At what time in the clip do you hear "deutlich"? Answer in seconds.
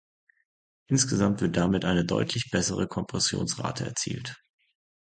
2.03-2.49